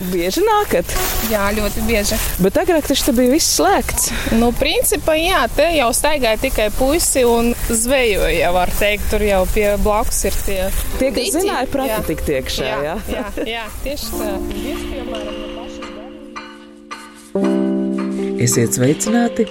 [0.00, 0.88] Bieži nākat,
[1.28, 2.16] Jā, ļoti bieži.
[2.40, 4.06] bet agrāk tas bija viss slēgts.
[4.40, 9.76] Nu, principā, jā, te jau staigāja tikai puisi un zvejoja, var teikt, tur jau pie
[9.84, 10.62] blakus ir tie.
[10.96, 12.00] Tie, kas zināja, prati Jā.
[12.08, 12.64] tikt iekšā.
[12.64, 12.94] Jā, Jā.
[13.12, 14.30] jā, jā, tieši tā.
[14.54, 15.84] Diez, piemēram, no pašas
[17.36, 18.40] zemes.
[18.40, 19.44] Esiet sveicināti!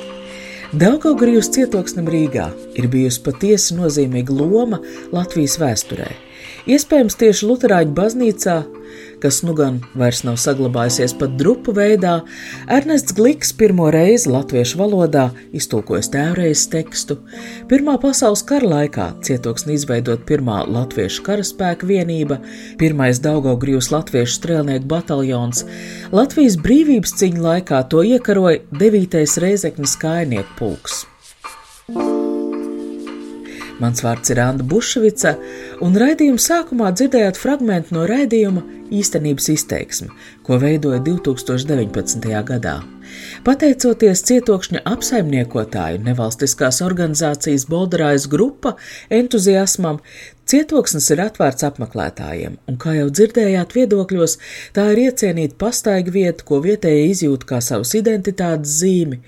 [0.73, 4.81] Daugaugrijas cietoksnim Rīgā ir bijusi patiesi nozīmīga loma
[5.13, 6.09] Latvijas vēsturē.
[6.70, 8.57] Iespējams, tieši Lutāņu baznīcā,
[9.21, 12.19] kas nu gan vairs nav saglabājusies pat drupu veidā,
[12.71, 17.19] Ernests Gliks pirmo reizi latviešu valodā iztulkojas tēvreizes tekstu.
[17.71, 22.39] Pirmā pasaules kara laikā cietoksni izveidot pirmā latviešu karaspēka vienība,
[22.81, 25.65] pirmais Daugaugrijas latviešu strēlnieku bataljons,
[26.15, 29.23] Latvijas brīvības cīņu laikā to iekaroja 9.
[29.43, 31.04] reizeknas kainieku pulks.
[33.80, 35.38] Mans vārds ir Anna Bušvica,
[35.85, 40.10] un raidījuma sākumā dzirdējāt fragment no raidījuma īstenības izteiksme,
[40.44, 42.27] ko veidoja 2019.
[42.50, 42.80] gadā.
[43.46, 48.76] Pateicoties cietokšņa apsaimniekotāju nevalstiskās organizācijas Bolderājas grupa
[49.16, 50.02] entuziasmam,
[50.50, 54.38] cietoksnis ir atvērts apmeklētājiem, un, kā jau dzirdējāt viedokļos,
[54.76, 59.24] tā ir iecienīta pastaiga vieta, ko vietējie izjūt kā savas identitātes zīmi.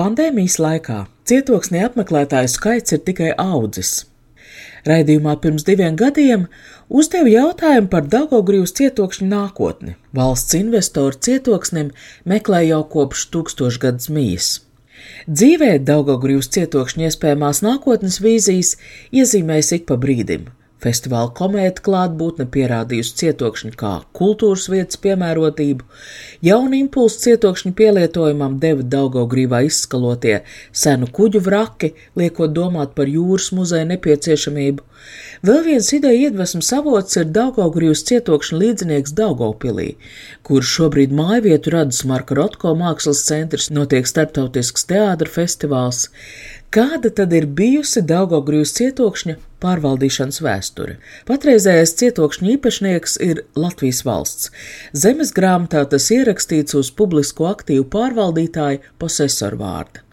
[0.00, 0.94] Pandēmijas laikā
[1.28, 3.90] cietoksnī apmeklētāju skaits ir tikai audzis.
[4.88, 6.46] Raidījumā pirms diviem gadiem
[7.00, 9.98] uzdeva jautājumu par Daugaugrības cietokšņa nākotni.
[10.16, 11.90] Valsts investoru cietoksnim
[12.32, 14.48] meklē jau kopš tūkstošgadus mijas.
[15.28, 18.78] Dzīvē Daugaugrības cietokšņa iespējamās nākotnes vīzijas
[19.12, 20.48] iezīmēs ik pa brīdim.
[20.80, 25.84] Festivāla komēta klātbūtne pierādījusi cietokšņu kā kultūras vietas piemērotību,
[26.46, 30.38] jaunu impulsu cietokšņu pielietojumam deva Daugaugrīvā izskalotie
[30.72, 34.86] senu kuģu vraki, liekot domāt par jūras muzeja nepieciešamību.
[35.44, 39.90] Vēl viens ideja iedvesmas avots ir Daugaugrīvas cietokšņa līdzinieks Daugaupilī,
[40.44, 46.06] kur šobrīd mājvietu rada Marka Rotko mākslas centrs, notiek starptautisks teātra festivāls.
[46.70, 50.92] Kāda tad ir bijusi Daugaugrības cietokšņa pārvaldīšanas vēsture?
[51.26, 54.52] Patreizējais cietokšņa īpašnieks ir Latvijas valsts.
[54.94, 60.04] Zemes grāmatā tas ierakstīts uz publisko aktīvu pārvaldītāju posesoru vārda.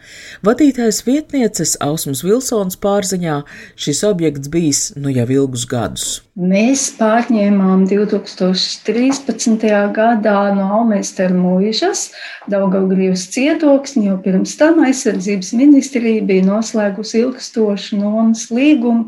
[0.46, 3.40] Vadītājs vietnieces Ausmas Vilsons pārziņā
[3.78, 6.04] šis objekts bijis nu jau ilgus gadus.
[6.38, 9.66] Mēs pārņēmām 2013.
[9.96, 12.10] gadā no Almēstera mūžas
[12.52, 19.04] Daugaugrības cietoksni, jo pirms tam aizsardzības ministrija bija noslēgusi ilgstošu nomas līgumu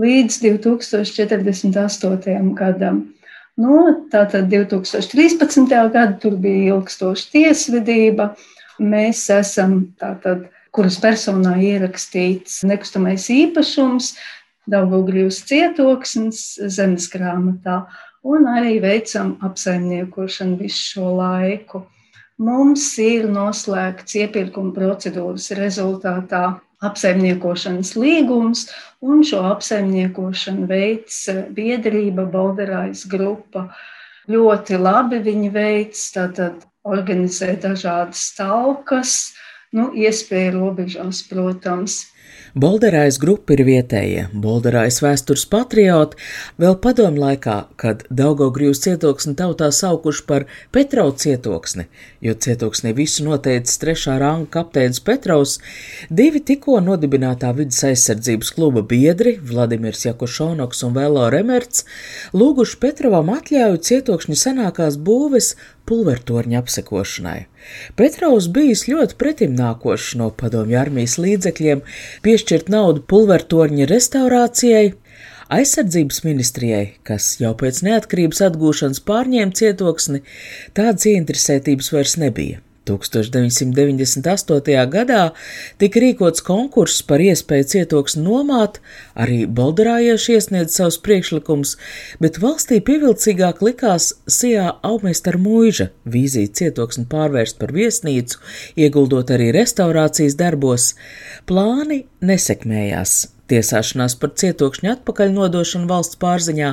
[0.00, 2.54] līdz 2048.
[2.58, 2.96] gadam.
[3.56, 5.70] No, tātad 2013.
[5.70, 8.32] gada tur bija ilgstoša tiesvedība.
[8.82, 14.14] Mēs esam tātad, kuras personā ierakstīts nekustamais īpašums,
[14.64, 16.38] Daugaugrības cietoksnis
[16.72, 17.82] zemes grāmatā,
[18.24, 21.82] un arī veicam apsaimniekošanu visu šo laiku.
[22.40, 26.46] Mums ir noslēgts iepirkuma procedūras rezultātā
[26.84, 28.66] apsaimniekošanas līgums,
[29.04, 31.20] un šo apsaimniekošanu veids
[31.54, 33.68] biedrība Balderājas grupa.
[34.32, 39.34] Ļoti labi viņi veids, tātad organizē dažādas talkas,
[39.74, 42.04] nu, iespēja robežās, protams.
[42.54, 46.20] Bolderājas grupa ir vietējie, Bolderājas vēstures patrioti,
[46.62, 50.44] vēl padomu laikā, kad Daugaugrības cietoksni tautā saukuši par
[50.74, 51.88] Petrau cietoksni,
[52.22, 55.56] jo cietoksnī visu noteicis trešā ranga kapteinis Petrovs,
[56.10, 61.82] divi tikko nodibinātā vidas aizsardzības kluba biedri, Vladimirs Jakošonoks un Vēlo Remerts,
[62.38, 65.56] lūguši Petrovam atļauju cietokšņa senākās būves
[65.88, 67.38] pulvertorņa apsekošanai.
[67.98, 71.84] Petrovs bijis ļoti pretimnākošs no padomju armijas līdzekļiem
[72.26, 74.84] piešķirt naudu pulvertorņa restaurācijai,
[75.54, 80.22] aizsardzības ministrijai, kas jau pēc neatkarības atgūšanas pārņēma cietoksni,
[80.76, 82.62] tādas ieinteresētības vairs nebija.
[82.88, 84.86] 1998.
[84.92, 85.22] gadā
[85.80, 88.80] tika rīkots konkurss par iespēju cietoksni nomāt,
[89.16, 91.76] arī Bolderājieši iesniedz savus priekšlikumus,
[92.20, 98.40] bet valstī pievilcīgāk likās Sijā Aumēstar mūža vīzija cietoksni pārvērst par viesnīcu,
[98.76, 100.92] ieguldot arī restaurācijas darbos.
[101.48, 103.22] Plāni nesekmējās.
[103.52, 106.70] Tiesāšanās par cietokšņa atpakaļ nodošanu valsts pārziņā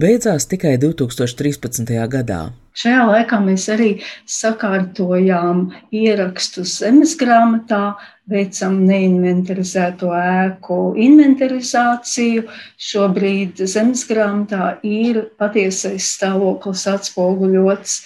[0.00, 1.92] beidzās tikai 2013.
[2.12, 2.46] gadā.
[2.76, 3.88] Šajā laikā mēs arī
[4.28, 5.62] sakārtojām
[5.96, 7.96] ierakstus zemes grāmatā,
[8.28, 12.44] veicam neinventarizēto ēku inventarizāciju.
[12.76, 17.98] Šobrīd zemes grāmatā ir patiesais stāvoklis atspoguļots.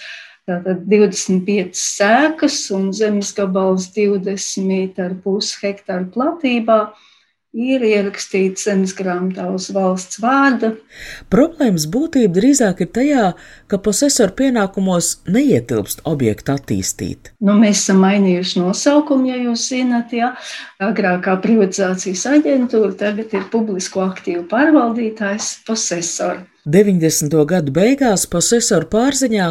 [0.47, 6.79] Tātad 25 sēkas un zemes gabals 20,5 hektāru platībā
[7.51, 10.71] ir ierakstīts zemes grāmatā uz valsts vārda.
[11.33, 13.25] Problēmas būtība drīzāk ir tajā,
[13.67, 17.33] ka posesoru pienākumos neietilpst objektu attīstīt.
[17.43, 20.31] Nu, mēs esam mainījuši nosaukumu, ja jūs zinat, ja
[20.79, 26.47] agrākā privatizācijas aģentūra tagad ir publisko aktīvu pārvaldītājs posesori.
[26.61, 27.33] 90.
[27.49, 29.47] gadu beigās posesoru pārziņā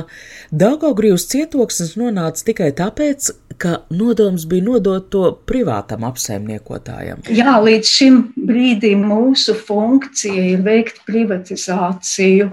[0.54, 7.22] Daugaugrības cietoksnis nonāca tikai tāpēc, ka nodoms bija nodot to privātam apsaimniekotājam.
[7.28, 12.50] Jā, līdz šim brīdim mūsu funkcija ir veikt privatizāciju,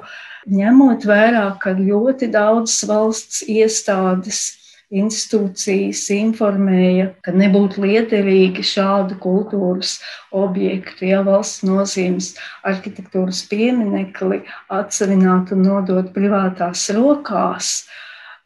[0.52, 4.46] ņemot vērā, ka ļoti daudzas valsts iestādes
[4.88, 9.98] institūcijas informēja, ka nebūtu liederīgi šādu kultūras
[10.32, 12.34] objektu, ja valsts nozīmes
[12.68, 17.82] arhitektūras pieminekli atsevināt un nodot privātās rokās.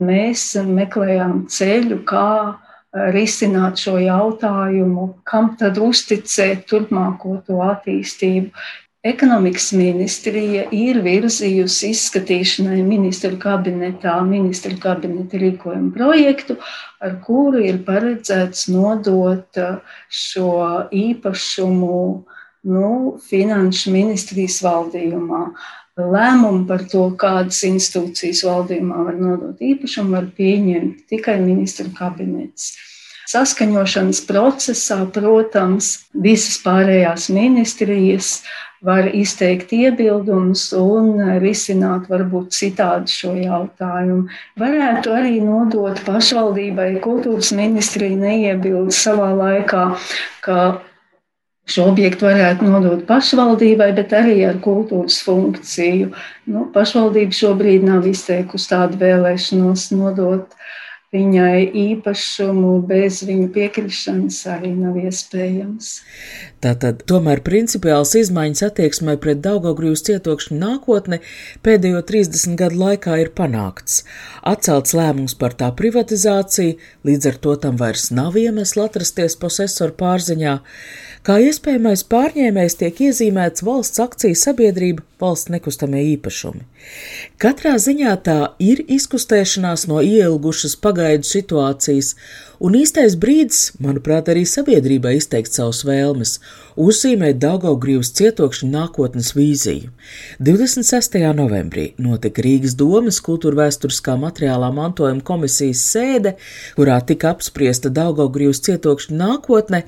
[0.02, 2.58] Mēs meklējām ceļu, kā
[3.16, 8.52] risināt šo jautājumu, kam tad uzticēt turpmāko to attīstību.
[9.02, 16.60] Ekonomikas ministrija ir virzījusi izskatīšanai ministru kabinetā ministru kabineta rīkojumu projektu,
[17.02, 20.52] ar kuru ir paredzēts nodot uh, šo
[20.94, 21.98] īpašumu
[22.70, 22.92] nu,
[23.26, 25.48] finanšu ministrijas valdījumā.
[26.12, 32.74] Lēmumu par to, kādas institūcijas valdījumā var nodot īpašumu, var pieņemt tikai ministru kabinets.
[33.32, 38.42] Saskaņošanas procesā, protams, visas pārējās ministrijas
[38.82, 44.26] var izteikt iebildumus un risināt varbūt citādi šo jautājumu.
[44.60, 49.86] Varētu arī nodot pašvaldībai, kultūras ministrija neiebilda savā laikā,
[50.42, 50.58] ka
[51.70, 56.12] šo objektu varētu nodot pašvaldībai, bet arī ar kultūras funkciju.
[56.52, 60.58] Nu, pašvaldība šobrīd nav izteikusi tādu vēlēšanos nodot
[61.12, 65.90] viņai īpašumu bez viņa piekrišanas arī nav iespējams.
[66.64, 71.20] Tātad, tomēr principiāls izmaiņas attieksmē pret Daugaugrības cietokšņu nākotni
[71.68, 74.06] pēdējo 30 gadu laikā ir panākts.
[74.48, 80.60] Atcelts lēmums par tā privatizāciju, līdz ar to tam vairs nav iemesla atrasties posesoru pārziņā.
[81.28, 86.64] Kā iespējamais pārņēmējs tiek iezīmēts valsts akciju sabiedrība valsts nekustamie īpašumi.
[87.42, 92.16] Katrā ziņā tā ir izkustēšanās no ielgušas pagaidu situācijas,
[92.62, 96.36] un īstais brīdis, manuprāt, arī sabiedrībai izteikt savus vēlmes,
[96.78, 99.90] uzzīmēt Daugaugrības cietokšņa nākotnes vīziju.
[100.40, 101.18] 26.
[101.38, 106.36] novembrī notika Rīgas domas kultūra vēsturiskā materiālā mantojuma komisijas sēde,
[106.78, 109.84] kurā tika apspriesta Daugaugrības cietokšņa nākotne,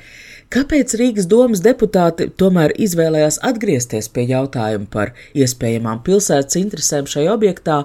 [0.54, 7.78] Kāpēc Rīgas domas deputāti tomēr izvēlējās atgriezties pie jautājuma par iespējamām pilsētas interesēm šajā objektā,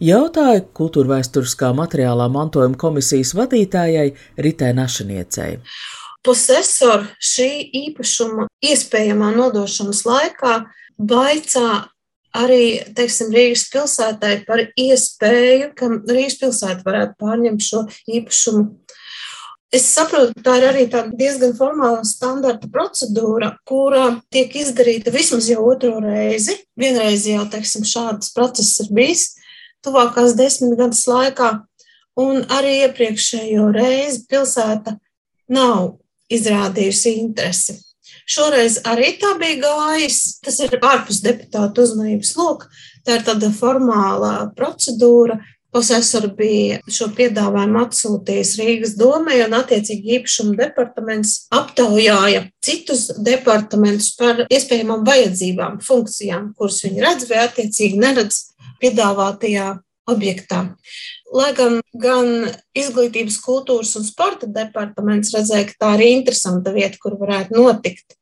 [0.00, 4.06] jautāja kultūrvēsturiskā materiālā mantojuma komisijas vadītājai
[4.46, 5.58] Ritai Našaniecei.
[6.24, 7.50] Posesoru šī
[7.82, 10.54] īpašuma iespējamā nodošanas laikā
[10.96, 11.68] baicā
[12.36, 12.62] arī
[12.96, 18.70] teiksim, Rīgas pilsētai par iespēju, ka Rīgas pilsēta varētu pārņemt šo īpašumu
[19.76, 25.98] Es saprotu, tā ir arī diezgan formāla standarta procedūra, kura tiek izdarīta vismaz jau otro
[26.00, 26.54] reizi.
[26.80, 29.26] Vienreiz jau teiksim, šāds process ir bijis
[29.84, 31.50] tuvākās desmit gadus laikā,
[32.22, 34.96] un arī iepriekšējo reizi pilsēta
[35.52, 35.98] nav
[36.32, 37.76] izrādījusi interesi.
[38.26, 40.40] Šoreiz arī tā bija gājis.
[40.42, 42.70] Tas ir ārpus deputātu uzmanības loka.
[43.06, 45.36] Tā ir tāda formāla procedūra,
[45.76, 54.46] Posesori bija šo piedāvājumu atsūtījis Rīgas domai, un attiecīgi īpašuma departaments aptaujāja citus departamentus par
[54.46, 58.38] iespējamām vajadzībām, funkcijām, kuras viņi redz vai attiecīgi neredz
[58.80, 59.74] piedāvātajā
[60.08, 60.62] objektā.
[61.36, 62.32] Lai gan, gan
[62.72, 68.16] izglītības, kultūras un sporta departaments redzēja, ka tā ir interesanta vieta, kur varētu notikt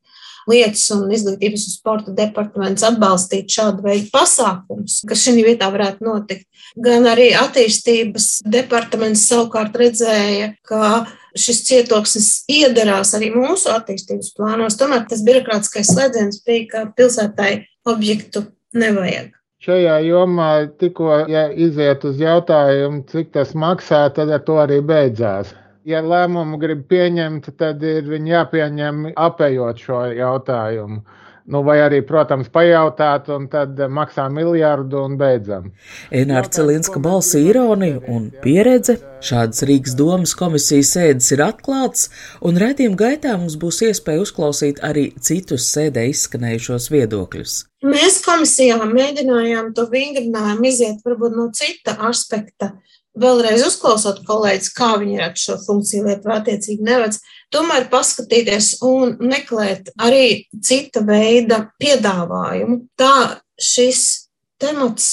[0.49, 6.47] lietas un izglītības un sporta departaments atbalstīt šādu veidu pasākumus, kas šī vietā varētu notikt.
[6.81, 14.77] Gan arī attīstības departaments savukārt redzēja, ka šis cietoksnis iedarās arī mūsu attīstības plānos.
[14.79, 19.33] Tomēr tas birokrātiskais slēdziens bija, ka pilsētai objektu nevajag.
[19.65, 25.55] Šajā jomā tikko ja iziet uz jautājumu, cik tas maksā, tad ar to arī beidzās
[25.85, 31.03] ja lēmumu grib pieņemt, tad ir viņi jāpieņem apējot šo jautājumu.
[31.45, 35.67] Nu, vai arī, protams, pajautāt, un tad maksā miljardu un beidzam.
[36.09, 38.95] Enāra Celinska balsi ironija un pieredze.
[39.25, 42.07] Šādas Rīgas domas komisijas sēdes ir atklāts,
[42.41, 47.59] un redzījuma gaitā mums būs iespēja uzklausīt arī citus sēdē izskanējušos viedokļus.
[47.85, 52.73] Mēs komisijā mēģinājām to vingrinājumu iziet varbūt no cita aspekta
[53.19, 57.19] vēlreiz uzklausot kolēģis, kā viņi redz šo funkciju vai attiecīgi neredz,
[57.53, 62.81] tomēr paskatīties un meklēt arī cita veida piedāvājumu.
[62.99, 64.29] Tā šis
[64.61, 65.11] temats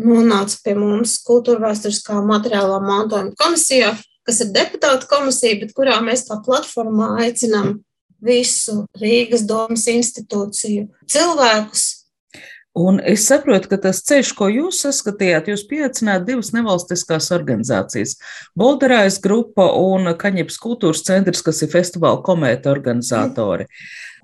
[0.00, 3.94] nonāca pie mums kultūra vēsturiskā materiālā mantojuma komisijā,
[4.26, 7.78] kas ir deputāta komisija, bet kurā mēs kā platformā aicinām
[8.26, 11.86] visu Rīgas domas institūciju cilvēkus
[12.76, 18.18] Un es saprotu, ka tas ceļš, ko jūs saskatījāt, jūs pieaicināt divas nevalstiskās organizācijas-
[18.60, 23.64] Bolderājas grupa un Kaņepes kultūras centrs, kas ir festivāla komēta organizatori.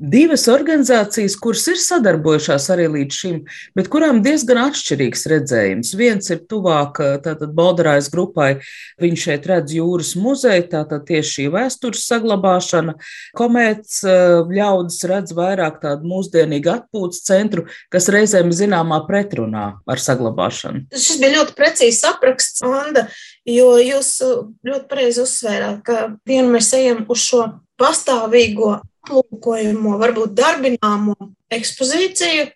[0.02, 3.36] Divas organizācijas, kuras ir sadarbojušās arī līdz šim,
[3.76, 5.92] bet kurām diezgan atšķirīgs redzējums.
[5.94, 8.56] Viens ir tuvāk tātad Baldarājas grupai,
[8.98, 12.96] viņš šeit redz jūras muzeju, tātad tieši šī vēstures saglabāšana.
[13.38, 18.10] Komēts ļaudis redz vairāk tādu mūsdienīgu atpūtas centru, kas
[18.42, 20.88] reizēm zināmā pretrunā ar saglabāšanu.
[20.92, 23.08] Šis bija ļoti precīzs apraksts, Anda,
[23.46, 24.22] jo jūs
[24.64, 31.14] ļoti pareizi uzsvērāt, ka vienu mēs ejam uz šo pastāvīgo aplūkojamo, varbūt darbināmo
[31.52, 32.50] ekspozīciju,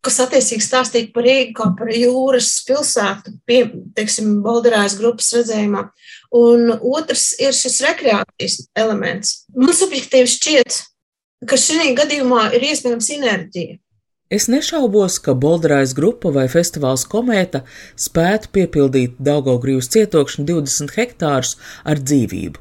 [0.00, 3.64] kas attiecīgi stāstīja par Rīgu kā par jūras pilsētu, pie,
[3.96, 5.88] teiksim, Balderājas grupas redzējumā.
[6.38, 9.42] Un otrs ir šis rekreācijas elements.
[9.56, 10.80] Man subjektīvi šķiet,
[11.48, 13.78] ka šī gadījumā ir iespējama sinerģija.
[14.28, 17.62] Es nešaubos, ka Bolderājas grupa vai festivāls komēta
[17.96, 21.54] spētu piepildīt Daugaugrības cietokšņu 20 hektārus
[21.88, 22.60] ar dzīvību.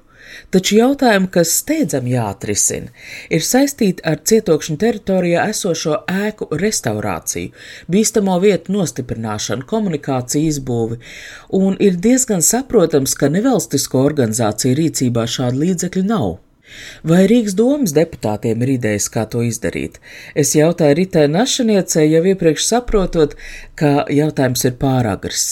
[0.55, 2.93] Taču jautājumi, kas steidzam jāatrisina,
[3.27, 7.51] ir saistīti ar cietokšņa teritorijā esošo ēku restaurāciju,
[7.91, 11.03] bīstamo vietu nostiprināšanu, komunikāciju izbūvi,
[11.59, 16.37] un ir diezgan saprotams, ka nevalstisko organizāciju rīcībā šādu līdzekļu nav.
[17.07, 20.01] Vai Rīgas domas deputātiem ir idejas, kā to izdarīt?
[20.35, 23.35] Es jautāju Ritai Našaniecei, jau iepriekš saprotot,
[23.79, 25.45] ka jautājums ir pāragrs.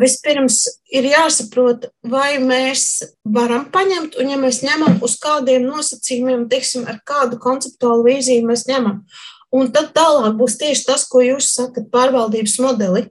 [0.00, 0.62] Vispirms
[0.94, 7.00] ir jāsaprot, vai mēs varam paņemt, un ja mēs ņemam uz kādiem nosacījumiem, teiksim, ar
[7.04, 9.02] kādu konceptuālu vīziju mēs ņemam.
[9.50, 13.08] Un tad tālāk būs tieši tas, ko jūs sakat, pārvaldības modeli.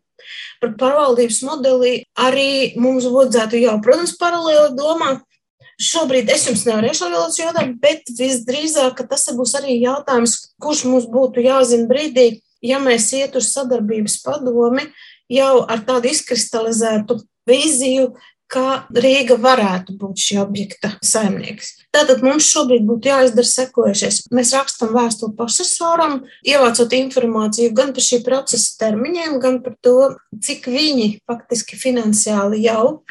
[0.64, 5.26] Par pārvaldības modeli arī mums vajadzētu jau, protams, paralēli domāt.
[5.80, 11.06] Šobrīd es jums nevarēšu atbildēt šo jautājumu, bet visdrīzāk tas būs arī jautājums, kurš mums
[11.08, 14.90] būtu jāzina brīdī, ja mēs iet uz sadarbības padomi,
[15.32, 18.10] jau ar tādu izkristalizētu vīziju,
[18.50, 21.76] kā Rīga varētu būt šī objekta saimnieks.
[21.94, 24.24] Tātad mums šobrīd būtu jāizdara sekojušies.
[24.34, 29.96] Mēs rakstām vēstuli procesoram, ievācot informāciju gan par šī procesa termiņiem, gan par to,
[30.46, 33.04] cik viņi faktiski finansiāli jau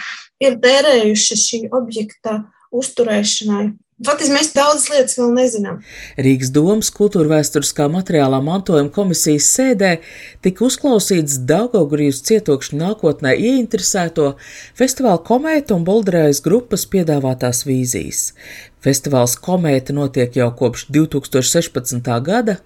[0.42, 2.40] ir tērējuši šī objekta
[2.75, 3.66] uzturēšanai
[3.98, 5.78] Faktiski mēs daudzas lietas vēl nezinām.
[6.22, 9.96] Rīgas domas kultūra vēsturiskā materiālā mantojuma komisijas sēdē
[10.44, 14.28] tika uzklausīts Daugaugrijas cietokšņa nākotnē ieinteresēto
[14.78, 18.20] festivāla komēta un Bolderējas grupas piedāvātās vīzijas.
[18.87, 22.12] Festivāls komēta notiek jau kopš 2016.
[22.22, 22.60] gada.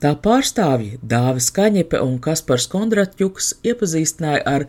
[0.00, 4.64] Tā pārstāvji Dāvis Kaņepe un Kaspars Kondratjuks iepazīstināja ar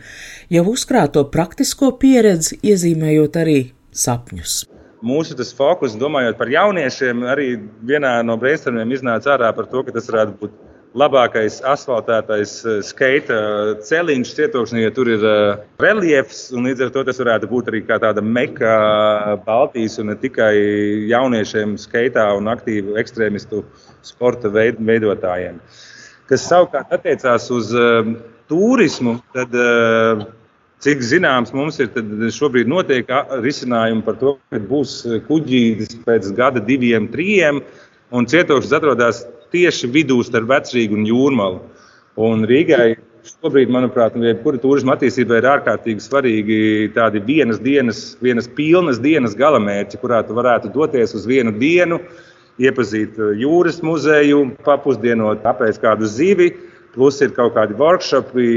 [0.52, 3.62] jau uzkrāto praktisko pieredzi, iezīmējot arī
[3.96, 4.66] sapņus
[5.06, 7.54] mūsu fokus, domājot par jauniešiem, arī
[7.86, 10.58] vienā no brainstormiem iznāca ārā par to, ka tas varētu būt
[10.98, 13.36] labākais asfaltētais eh, skaita
[13.86, 16.48] celiņš cietoksnī, jo tur ir eh, reliefs.
[16.56, 20.56] Līdz ar to tas varētu būt arī tāda meka Baltijas un ne tikai
[21.12, 23.64] jauniešiem skaitā un aktīvu ekstrēmistu
[24.02, 25.62] sporta veidotājiem.
[26.30, 27.72] Kas savukārt attiecās uz
[28.50, 29.54] turismu, tad
[30.80, 31.90] Cik zināms, mums ir
[32.32, 33.10] šobrīd notiek
[33.44, 37.60] risinājumi par to, ka būs kuģītis pēc gada, diviem, trim,
[38.16, 41.60] un cietokšs atrodas tieši vidū starp vecrīgu un jūrmalu.
[42.24, 42.94] Un Rīgai
[43.28, 46.62] šobrīd, manuprāt, jebkura turisma attīstība ir ārkārtīgi svarīgi
[46.96, 52.00] tādi vienas dienas, vienas pilnas dienas galamērķi, kurā tu varētu doties uz vienu dienu,
[52.56, 56.54] iepazīt jūras muzeju, papusdienot, apēst kādu zivi
[56.94, 58.48] plus ir kaut kādi workshopi,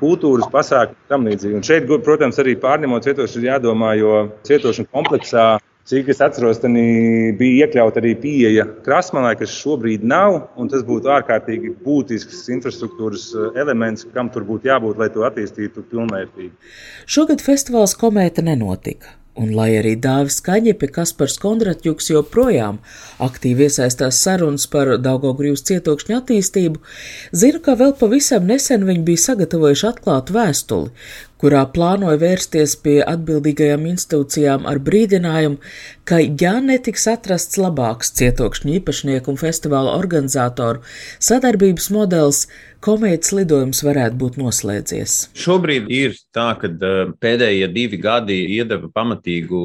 [0.00, 1.56] kultūras pasākumi un tam līdzīgi.
[1.58, 4.14] Un šeit, protams, arī pārņemot cietošanu, ir jādomā, jo
[4.46, 5.46] cietošana kompleksā,
[5.90, 10.40] cik es atceros, bija iekļauta arī pieeja krasmalai, kas šobrīd nav.
[10.70, 16.52] Tas būtu ārkārtīgi būtisks infrastruktūras eh, elements, kam tur būtu jābūt, lai to attīstītu pilnvērtīgi.
[17.10, 22.76] Šogad festivāls komēta nenotika Un lai arī Dāvis Kaņepe, Kaspars Kondratjuks joprojām
[23.24, 26.82] aktīvi iesaistās sarunas par Daugaugrības cietokšņu attīstību,
[27.42, 30.92] zinu, ka vēl pavisam nesen viņi bija sagatavojuši atklātu vēstuli,
[31.40, 35.60] kurā plānoja vērsties pie atbildīgajām institūcijām ar brīdinājumu,
[36.08, 40.82] ka, ja netiks atrasts labāks cietokšņu īpašnieku un festivāla organizatoru
[41.22, 42.44] sadarbības modelis,
[42.84, 45.16] komētas lidojums varētu būt noslēdzies.
[45.36, 49.60] Šobrīd ir tā, ka eh, pēdējie divi gadi iedeva pamatīgu,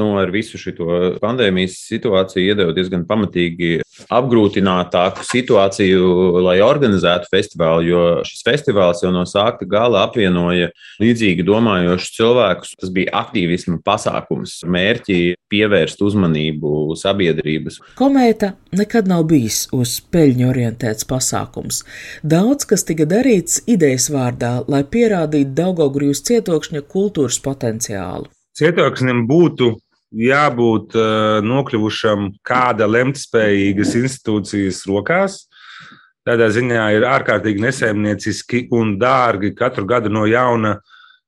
[0.00, 8.04] nu, ar visu šo pandēmijas situāciju, iedeva diezgan pamatīgi apgrūtinātāku situāciju, lai organizētu festivālu, jo
[8.26, 12.72] šis festivāls jau no sākta gala apvienoja līdzīgi domājošus cilvēkus.
[12.80, 15.18] Tas bija aktīvisma pasākums, mērķi
[15.50, 17.80] pievērst uzmanību sabiedrības.
[18.00, 21.84] Komēta nekad nav bijis uz peļņu orientēts pasākums.
[22.22, 28.30] Daudz kas tika darīts idejas vārdā, lai pierādītu Daugaugrijas cietokšņa kultūras potenciālu.
[28.58, 29.74] Cietoksnim būtu
[30.10, 35.44] jābūt uh, nokļuvušam kāda lemtspējīgas institūcijas rokās.
[36.30, 40.76] Tādā ziņā ir ārkārtīgi nesaimnieciski un dārgi katru gadu no jauna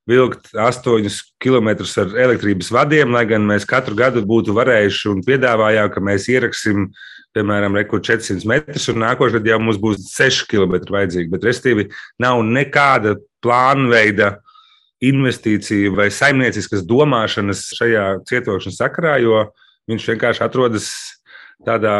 [0.07, 5.91] vilkt astoņus kilometrus ar elektrības vadiem, lai gan mēs katru gadu būtu varējuši un piedāvājām,
[5.91, 6.87] ka mēs ieraksim
[7.33, 11.31] piemēram, rekur 400 metrus, un nākošais gads jau mums būs 6 km vajadzīgi.
[11.33, 11.87] Bet, restīvi,
[12.21, 14.37] nav nekāda plānveida
[15.03, 19.47] investīcija vai saimnieciskas domāšanas šajā cietokšanas sakarā, jo
[19.89, 20.91] viņš vienkārši atrodas
[21.65, 21.97] tādā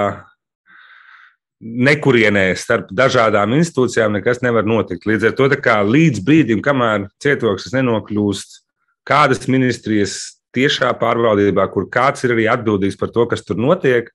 [1.63, 5.07] nekurienē starp dažādām institūcijām, nekas nevar notikt.
[5.07, 5.47] Līdz ar to,
[5.87, 8.59] līdz brīdim, kamēr cietoksnis nenokļūst
[9.07, 10.17] kādas ministrijas
[10.53, 14.11] tiešā pārvaldībā, kur kāds ir arī atbildīgs par to, kas tur notiek,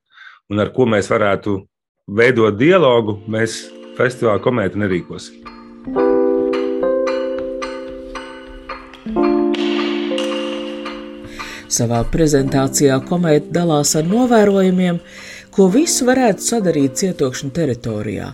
[0.49, 1.59] un ar ko mēs varētu
[2.09, 3.65] veidot dialogu, mēs
[3.99, 5.45] festivāla komēti nerīkosim.
[11.69, 15.03] Savā prezentācijā komēta dalās ar novērojumiem,
[15.59, 18.29] ko visu varētu sadarīt cietokšņa teritorijā.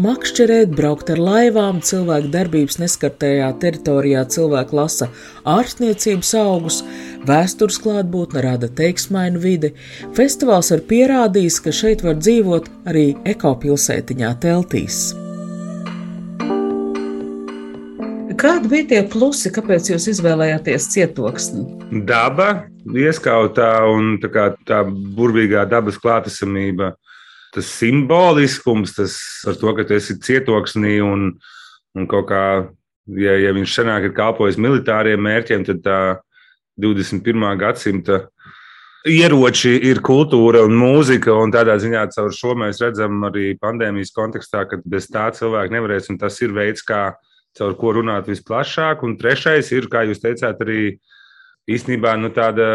[0.00, 5.10] Makšķerēt, braukt ar laivām, cilvēku darbības neskartajā teritorijā cilvēku lasa
[5.44, 6.80] ārstniecības augus,
[7.28, 9.74] vēstures klātbūtne rada teiksmainu vidi.
[10.16, 15.10] Festivāls ir pierādījis, ka šeit var dzīvot arī ekopilsētiņā teltīs.
[18.40, 21.64] Kādi bija tie plusi, kāpēc jūs izvēlējāties cietoksni?
[22.08, 26.94] Daba, ieskautā un tā, kā, tā burvīgā dabas klātesamība,
[27.52, 29.18] tas simboliskums, tas
[29.50, 31.34] ar to, ka tu esi cietoksnī un,
[31.92, 32.42] un kaut kā,
[33.20, 36.00] ja, ja viņš senāk ir kalpojis militāriem mērķiem, tad tā
[36.80, 37.44] 21.
[37.60, 38.22] gadsimta
[39.04, 44.64] ieroči ir kultūra un mūzika, un tādā ziņā caur šo mēs redzam arī pandēmijas kontekstā,
[44.64, 47.10] ka bez tā cilvēka nevarēs, tas ir veids, kā
[47.58, 49.04] caur ko runāt visplašāk.
[49.06, 50.98] Un trešais ir, kā jūs teicāt, arī
[51.70, 52.66] īstenībā nu, tāda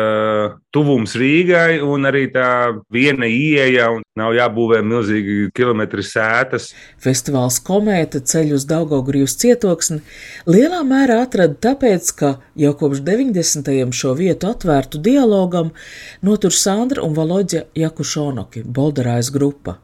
[0.73, 2.47] tuvums Rīgai un arī tā
[2.93, 6.69] viena ieeja, un nav jābūvē milzīgi kilometri sētas.
[7.01, 10.01] Festivāls Komēta ceļ uz Daugaugrijas cietoksni
[10.47, 13.71] lielā mērā atrada tāpēc, ka jau kopš 90.
[13.95, 15.73] šo vietu atvērtu dialogam
[16.25, 19.79] notur Sandra un Valoģa Jakušonoki, Bolderājas grupa.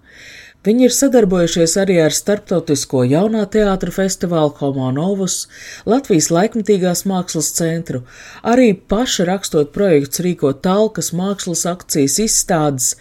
[0.62, 5.48] Viņi ir sadarbojušies arī ar starptautisko jaunā teātra festivālu Homonovus,
[5.90, 8.04] Latvijas laikmatīgās mākslas centru,
[8.46, 12.92] arī paši rakstot projekts rīkot talkas, mākslas akcijas, izstādes,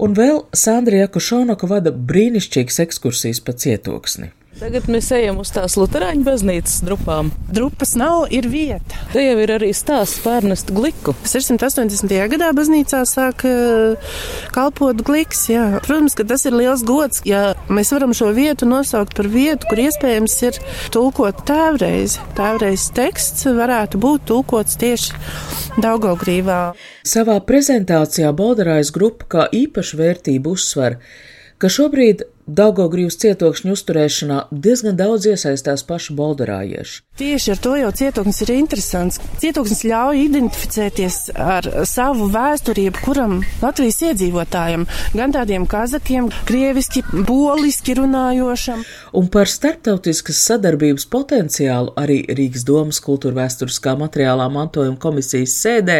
[0.00, 4.32] un vēl Sandra Jakušonaka vada brīnišķīgas ekskursijas pa cietoksni.
[4.60, 7.30] Tagad mēs ejam uz tās Lutāņu baznīcas drupām.
[7.52, 8.98] Drupas nav, ir vieta.
[9.14, 11.14] Te jau ir arī stāsts pārnest gliku.
[11.24, 12.12] 680.
[12.34, 14.12] gadā baznīcā sāk uh,
[14.52, 15.46] kalpot gliks.
[15.50, 15.64] Jā.
[15.86, 19.80] Protams, ka tas ir liels gods, ja mēs varam šo vietu nosaukt par vietu, kur
[19.86, 20.60] iespējams ir
[20.94, 22.18] tulkot tēvreiz.
[22.38, 25.16] Tēvreiz teksts varētu būt tulkots tieši
[25.80, 26.60] Daugaugrīvā.
[27.08, 31.00] Savā prezentācijā Bolderājas grupa kā īpašu vērtību uzsver,
[31.56, 36.98] ka šobrīd Daugaugrības cietokšņu uzturēšanā diezgan daudz iesaistās paši bolderājieši.
[37.16, 39.20] Tieši ar to jau cietoksnis ir interesants.
[39.40, 44.84] Cietoksnis ļauj identificēties ar savu vēsturību, kuram Latvijas iedzīvotājiem,
[45.16, 48.82] gan tādiem kazakiem, krieviski, poliski runājošam.
[49.16, 55.98] Un par starptautiskas sadarbības potenciālu arī Rīgas domas kultūra vēsturiskā materiālā mantojuma komisijas sēdē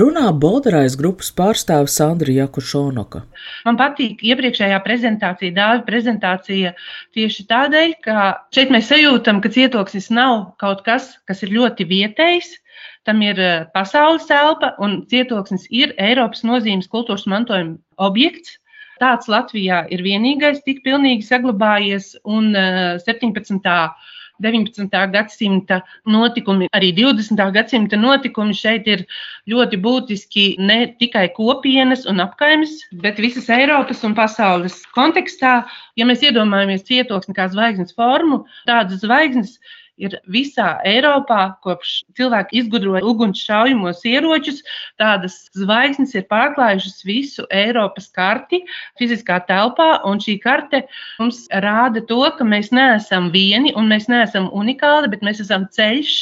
[0.00, 3.24] runā bolderājas grupas pārstāve Sandra Jakušonoka.
[3.68, 6.74] Man patīk iepriekšējā prezentācija, dāvi prezentācija
[7.16, 12.54] tieši tādēļ, ka šeit mēs sajūtam, ka cietoksnis nav kaut kas, kas ir ļoti vietējs.
[13.08, 18.58] Tam ir eh, pasaules telpa, un cietoksnis ir Eiropas nozīmes kultūras mantojuma objekts.
[18.98, 23.60] Tāds Latvijā ir vienīgais, tik pilnīgi saglabājies, un 17.
[24.38, 25.10] Eh, 19.
[25.12, 27.50] gadsimta notikumi, arī 20.
[27.52, 29.04] gadsimta notikumi šeit ir
[29.50, 35.64] ļoti būtiski ne tikai kopienas un apkaimes, bet visas Eiropas un pasaules kontekstā.
[35.96, 39.58] Ja mēs iedomājamies cietoksni kā zvaigznes formu, tādas zvaigznes
[39.98, 44.62] ir visā Eiropā, kopš cilvēki izgudroja ugunsšaujamos ieročus,
[45.00, 48.62] tādas zvaigznes ir pārklājušas visu Eiropas karti
[49.00, 50.84] fiziskā telpā, un šī karte
[51.18, 56.16] mums rāda to, ka mēs neesam vieni un mēs neesam unikāli, bet mēs esam ceļš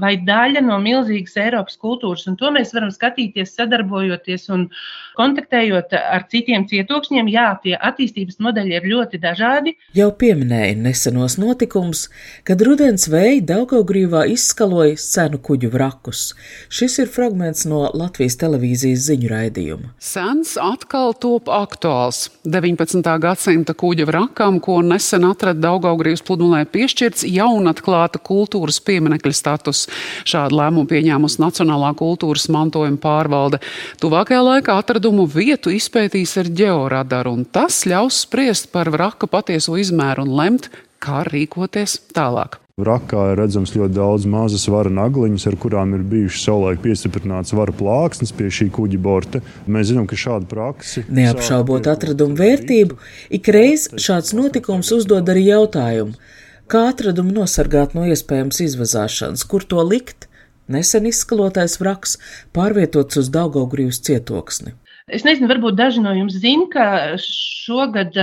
[0.00, 4.68] vai daļa no milzīgas Eiropas kultūras, un to mēs varam skatīties sadarbojoties un
[5.16, 7.30] kontaktējot ar citiem cietokšņiem.
[7.32, 9.74] Jā, tie attīstības modeļi ir ļoti dažādi.
[9.96, 12.06] Jau pieminēja nesenos notikumus,
[12.46, 16.28] kad rudens vēji Daugaugrīvā izskaloja senu kuģu vrakus.
[16.72, 19.92] Šis ir fragments no Latvijas televīzijas ziņu raidījuma.
[20.02, 22.26] Sens atkal top aktuāls.
[22.46, 23.02] 19.
[23.22, 29.86] gadsimta kuģa vrakam, ko nesen atrada Daugaugrības pludmalē, piešķirts jaunatklāta kultūras pieminekļa status.
[30.28, 33.60] Šādu lēmumu pieņēmusi Nacionālā kultūras mantojuma pārvalde.
[34.02, 34.76] Tuvākajā laikā
[35.06, 40.66] atradumu vietu izpētīs ar ģeoradaru, un tas ļaus spriest par vraka patieso izmēru un lemt,
[40.98, 42.58] kā rīkoties tālāk.
[42.76, 47.70] Vrakā ir redzams ļoti daudz mazas svara nagliņas, ar kurām ir bijušas savulaik piestiprināts svara
[47.72, 49.40] plāksnes pie šī kuģa borta.
[49.70, 51.04] Mēs zinām, ka šāda praksa.
[51.06, 52.98] Neapšaubot atradumu vērtību,
[53.38, 56.18] ikreiz šāds notikums uzdod arī jautājumu,
[56.66, 60.26] kā atradumu nosargāt no iespējamas izvazāšanas, kur to likt.
[60.66, 62.18] Nesen izskalotais vraks
[62.50, 64.74] pārvietots uz Daugaugrības cietoksni.
[65.06, 66.84] Es nezinu, varbūt daži no jums zina, ka
[67.22, 68.16] šogad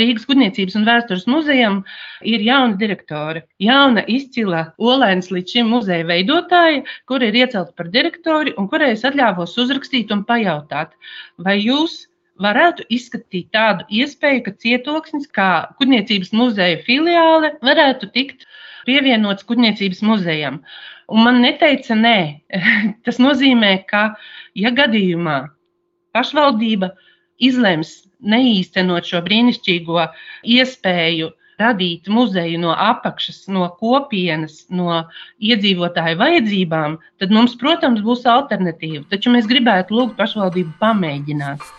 [0.00, 1.78] Rīgas Gudniecības un vēstures muzejam
[2.28, 3.46] ir jauna direktore.
[3.64, 9.06] Jauna, izcila, olēnas līdz šim muzeja veidotāja, kur ir iecelta par direktori un kurai es
[9.08, 10.92] atļāvos uzrakstīt un pajautāt,
[11.40, 12.02] vai jūs
[12.36, 18.44] varētu izskatīt tādu iespēju, ka cietoksnis, kā Kuģniecības muzeja filiāle, varētu tikt
[18.84, 20.60] pievienots Kuģniecības muzejam.
[21.08, 22.16] Un man neteica nē.
[23.08, 24.10] Tas nozīmē, ka,
[24.52, 25.46] ja gadījumā
[26.14, 26.92] pašvaldība
[27.42, 30.06] izlems neīstenot šo brīnišķīgo
[30.56, 35.04] iespēju radīt muzeju no apakšas, no kopienas, no
[35.38, 39.04] iedzīvotāju vajadzībām, tad mums, protams, būs alternatīva.
[39.12, 41.70] Taču mēs gribētu lūgt pašvaldību pamēģināt.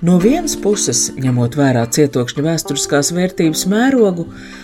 [0.00, 4.22] No vienas puses, ņemot vērā cietokšņa vēsturiskās vērtības mērogu,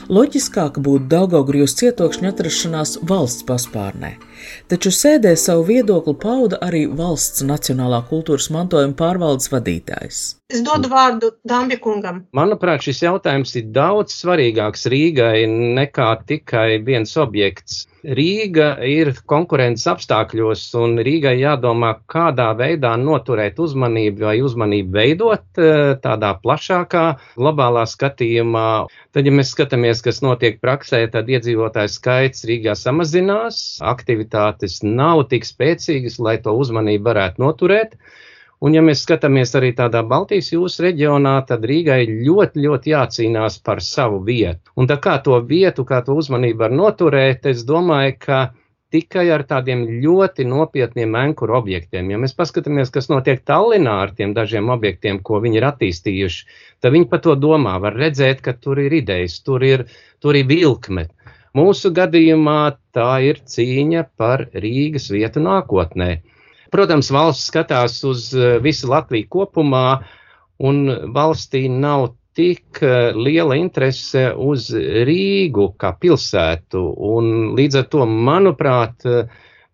[0.09, 4.15] loģiskāk būtu Daugaugrijas cietokšņa atrašanās valsts paspārnē.
[4.73, 10.23] Taču sēdē savu viedokli pauda arī valsts Nacionālā kultūras mantojuma pārvaldes vadītājs.
[10.49, 12.23] Es dodu vārdu Dambikungam.
[12.33, 15.45] Manuprāt, šis jautājums ir daudz svarīgāks Rīgai
[15.77, 17.85] nekā tikai viens objekts.
[18.07, 25.97] Rīga ir konkurences apstākļos, un Rīgai jādomā, kādā veidā noturēt uzmanību vai uzmanību veidot eh,
[26.05, 28.69] tādā plašākā globālā skatījumā.
[29.11, 35.49] Tad, ja mēs skatāmies, kas notiek praksē, tad iedzīvotāju skaits Rīgā samazinās, aktivitātes nav tik
[35.49, 37.99] spēcīgas, lai to uzmanību varētu noturēt.
[38.67, 43.83] Un, ja mēs skatāmies arī tādā Baltijas jūras reģionā, tad Rīgai ļoti, ļoti jācīnās par
[43.85, 44.73] savu vietu.
[44.75, 48.41] Un tā kā to vietu, kā to uzmanību var noturēt, es domāju, ka
[48.97, 52.11] tikai ar tādiem ļoti nopietniem ankuru objektiem.
[52.11, 56.45] Ja mēs paskatāmies, kas notiek Tallinā ar tiem dažiem objektiem, ko viņi ir attīstījuši,
[56.83, 59.87] tad viņi par to domā, var redzēt, ka tur ir idejas, tur ir,
[60.23, 61.07] tur ir vilkme.
[61.57, 62.61] Mūsu gadījumā
[62.97, 66.17] tā ir cīņa par Rīgas vietu nākotnē.
[66.75, 69.89] Protams, valsts skatās uz eh, visu Latviju kopumā,
[70.59, 76.83] un valstī nav tik eh, liela interese uz Rīgu kā pilsētu.
[77.13, 79.07] Un līdz ar to, manuprāt,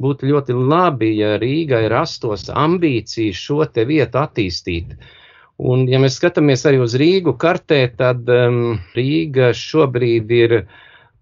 [0.02, 4.96] būtu ļoti labi, ja Rīgai rastos ambīcija šo te vietu attīstīt.
[5.62, 10.56] Un, ja mēs skatāmies arī uz Rīgu kartē, tad um, Rīga šobrīd ir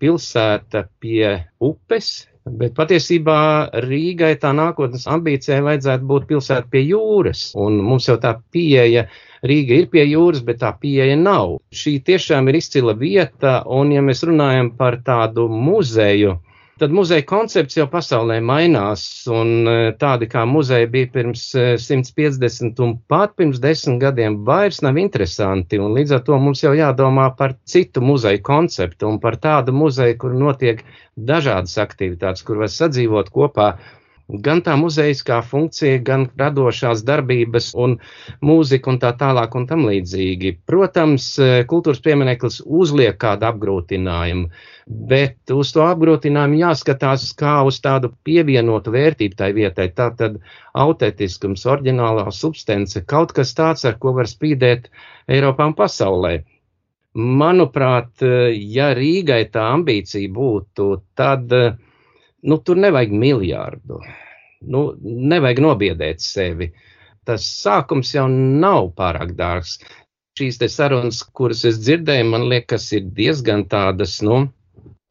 [0.00, 3.40] pilsēta pie upes, Bet patiesībā
[3.85, 9.05] Rīgai tā nākotnes ambīcijai vajadzētu būt pilsēta pie jūras, un mums jau tā pieeja
[9.44, 11.59] Rīga ir pie jūras, bet tā pieeja nav.
[11.72, 16.38] Šī tiešām ir izcila vieta, un ja mēs runājam par tādu muzeju,
[16.80, 21.42] tad muzeja koncepts jau pasaulē mainās, un e, tādi kā muzeja bija pirms
[21.82, 26.64] 150 e, un pat pirms 10 gadiem vairs nav interesanti, un līdz ar to mums
[26.64, 30.80] jau jādomā par citu muzeju konceptu un par tādu muzeju, kur notiek
[31.16, 33.74] dažādas aktivitātes, kur var sadzīvot kopā
[34.30, 37.96] gan tā muzejiskā funkcija, gan radošās darbības un
[38.46, 40.56] mūzika un tā tālāk un tam līdzīgi.
[40.70, 41.32] Protams,
[41.70, 44.50] kultūras piemineklis uzliek kādu apgrūtinājumu,
[44.90, 49.87] bet uz to apgrūtinājumu jāskatās kā uz tādu pievienotu vērtību tai vietai.
[49.94, 50.40] Tā tad
[50.74, 54.90] autentiskums, oriģinālā substance, kaut kas tāds, ar ko var spīdēt
[55.31, 56.40] Eiropā un pasaulē.
[57.14, 58.22] Manuprāt,
[58.55, 64.03] ja Rīgai tā ambīcija būtu, tad nu, tur nevajag miljārdu.
[64.70, 66.72] Nu, nevajag nobiedēt sevi.
[67.26, 69.79] Tas sākums jau nav pārāk dārgs.
[70.38, 74.46] Šīs sarunas, kuras es dzirdēju, man liekas, ir diezgan tādas, nu,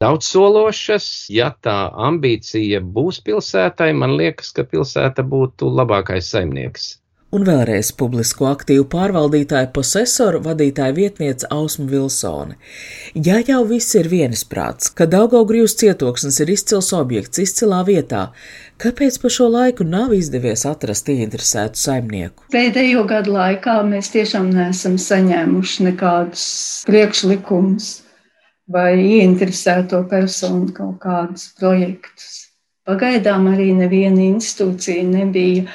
[0.00, 1.10] daudzsološas.
[1.32, 6.94] Ja tā ambīcija būs pilsētai, man liekas, ka pilsēta būtu labākais saimnieks
[7.30, 12.56] un vēlreiz publisko aktīvu pārvaldītāja posesoru vadītāja vietniece Ausma Vilsone.
[13.14, 18.24] Ja jau viss ir vienisprāts, ka Daugaugrījus cietoksnis ir izcils objekts izcilā vietā,
[18.82, 22.50] kāpēc pa šo laiku nav izdevies atrast ieinteresētu saimnieku?
[22.54, 26.46] Pēdējo gadu laikā mēs tiešām neesam saņēmuši nekādus
[26.90, 27.92] priekšlikumus
[28.70, 32.46] vai ieinteresēto personu kaut kādus projektus.
[32.86, 35.66] Pagaidām arī neviena institūcija nebija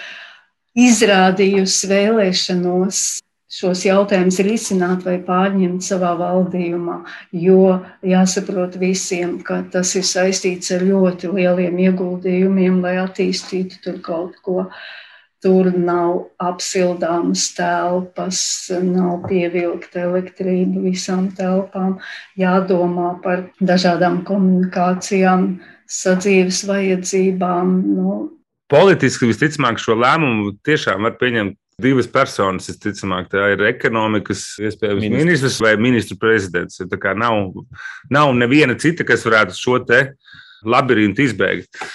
[0.75, 3.03] izrādījusi vēlēšanos
[3.55, 6.97] šos jautājumus risināt vai pārņemt savā valdījumā,
[7.45, 14.39] jo jāsaprot visiem, ka tas ir saistīts ar ļoti lieliem ieguldījumiem, lai attīstītu tur kaut
[14.43, 14.65] ko.
[15.45, 18.39] Tur nav apsildāmas telpas,
[18.81, 21.99] nav pievilkta elektrība visām telpām,
[22.39, 25.51] jādomā par dažādām komunikācijām,
[25.85, 27.75] sadzīves vajadzībām.
[27.93, 28.15] Nu,
[28.73, 32.69] Politiski visticamāk šo lēmumu tiešām var pieņemt divas personas.
[32.71, 36.81] Visticamāk, tā ir ekonomikas iespējams ministrs, ministrs vai ministru prezidents.
[36.89, 37.51] Tā kā nav,
[38.09, 40.01] nav neviena cita, kas varētu šo te
[40.65, 41.85] labirintu izbeigt.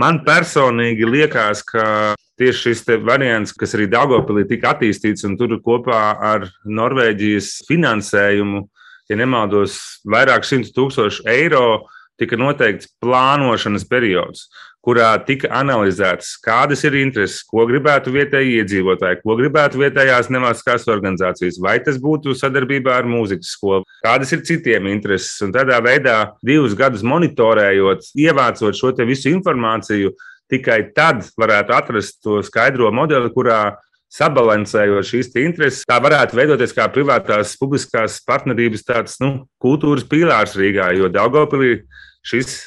[0.00, 6.00] Man personīgi liekas, ka tieši šis variants, kas arī Dārgopilī tika attīstīts, un tur kopā
[6.16, 8.64] ar Norvēģijas finansējumu,
[9.10, 9.76] ja nemaldos,
[10.08, 11.84] vairāk simtu tūkstošu eiro,
[12.20, 14.46] tika noteikts plānošanas periods
[14.82, 21.60] kurā tika analizēts, kādas ir intereses, ko gribētu vietējie iedzīvotāji, ko gribētu vietējās nevalstiskās organizācijas,
[21.62, 25.36] vai tas būtu sadarbībā ar mūzikas skolu, kādas ir citiem intereses.
[25.46, 30.12] Un tādā veidā, divus gadus monitorējot, ievācot šo visu informāciju,
[30.52, 33.76] tikai tad varētu atrast to skaidro modeli, kurā
[34.12, 40.90] sabalansējot šīs intereses, tā varētu veidoties kā privātās publiskās partnerības tāds nu, kultūras pīlārs Rīgā,
[40.98, 41.78] jo Daugopilī
[42.26, 42.58] šis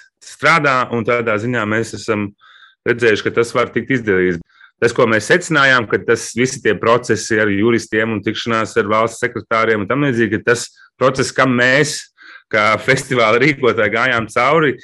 [0.46, 2.30] strādā, un tādā ziņā mēs esam
[2.86, 4.42] redzējuši, ka tas var tikt izdarīts.
[4.80, 9.24] Tas, ko mēs secinājām, ka tas visi tie procesi ar juristiem un tikšanās ar valsts
[9.24, 10.68] sekretāriem un tam līdzīgi, ka tas
[11.00, 12.12] process, kam mēs,
[12.52, 14.76] kā festivāla rīkotāji, gājām cauri,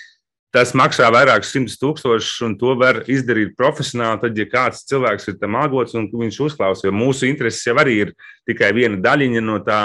[0.56, 4.24] tas maksā vairākus simtus tūkstošus, un to var izdarīt profesionāli.
[4.24, 8.00] Tad, ja kāds cilvēks ir tam algots un viņš uzklausa, jo mūsu intereses jau arī
[8.08, 8.16] ir
[8.48, 9.82] tikai viena daļiņa no tā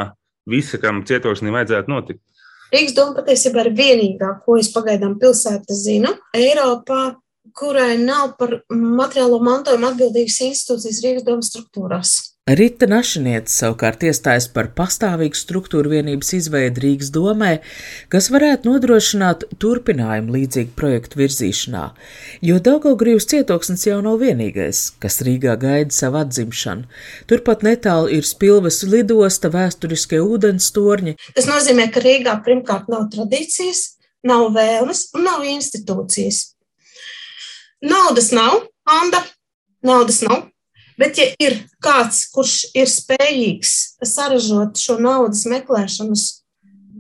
[0.49, 2.23] visa, kam cietoksnī vajadzētu notikt.
[2.73, 7.17] Rīgas doma patiesībā ir vienīgā, ko es pagaidām pilsētā zinu, Eiropā,
[7.57, 12.17] kurai nav par materiālo mantojumu atbildīgas institūcijas Rīgas domas struktūrās.
[12.47, 17.49] Rita Našiniece savukārt iestājas par pastāvīgu struktūru vienības izveidu Rīgas domē,
[18.07, 21.83] kas varētu nodrošināt turpinājumu līdzīgu projektu virzīšanā,
[22.47, 26.87] jo Daugaugrīvas cietoksnis jau nav vienīgais, kas Rīgā gaida savu atzimšanu.
[27.27, 31.19] Turpat netālu ir Spilves lidosta, vēsturiskie ūdens torņi.
[31.35, 36.45] Tas nozīmē, ka Rīgā pirmkārt nav tradīcijas, nav vēlmes un nav institūcijas.
[37.83, 39.27] Naudas nav, Anda,
[39.83, 40.47] naudas nav.
[40.97, 43.73] Bet, ja ir kāds, kurš ir spējīgs
[44.09, 46.27] saražot šo naudas meklēšanas